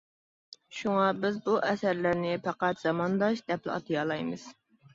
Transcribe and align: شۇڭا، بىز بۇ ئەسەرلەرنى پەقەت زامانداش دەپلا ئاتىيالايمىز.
شۇڭا، 0.77 1.03
بىز 1.25 1.37
بۇ 1.49 1.59
ئەسەرلەرنى 1.67 2.33
پەقەت 2.49 2.83
زامانداش 2.87 3.47
دەپلا 3.53 3.79
ئاتىيالايمىز. 3.79 4.51